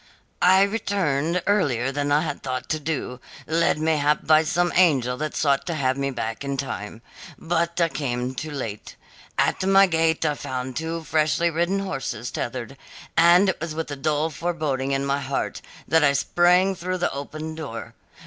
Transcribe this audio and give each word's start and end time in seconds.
"I 0.41 0.63
returned 0.63 1.43
earlier 1.45 1.91
than 1.91 2.11
I 2.11 2.21
had 2.21 2.41
thought 2.41 2.69
to 2.69 2.79
do, 2.79 3.19
led 3.45 3.77
mayhap 3.77 4.25
by 4.25 4.43
some 4.43 4.73
angel 4.75 5.15
that 5.17 5.35
sought 5.35 5.67
to 5.67 5.75
have 5.75 5.95
me 5.95 6.09
back 6.09 6.43
in 6.43 6.57
time. 6.57 7.03
But 7.37 7.79
I 7.79 7.87
came 7.87 8.33
too 8.33 8.49
late. 8.49 8.95
At 9.37 9.61
my 9.63 9.85
gate 9.85 10.25
I 10.25 10.33
found 10.33 10.75
two 10.75 11.03
freshly 11.03 11.51
ridden 11.51 11.81
horses 11.81 12.31
tethered, 12.31 12.77
and 13.15 13.49
it 13.49 13.61
was 13.61 13.75
with 13.75 13.91
a 13.91 13.95
dull 13.95 14.31
foreboding 14.31 14.91
in 14.91 15.05
my 15.05 15.19
heart 15.21 15.61
that 15.87 16.03
I 16.03 16.13
sprang 16.13 16.73
through 16.73 16.97
the 16.97 17.13
open 17.13 17.53
door. 17.53 17.93